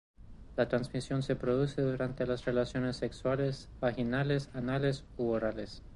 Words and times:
La 0.57 0.67
transmisión 0.67 1.21
se 1.21 1.35
produce 1.35 1.83
durante 1.83 2.25
las 2.25 2.43
relaciones 2.45 2.97
sexuales 2.97 3.69
vaginales, 3.79 4.49
anales 4.55 5.03
u 5.15 5.27
orales. 5.29 5.83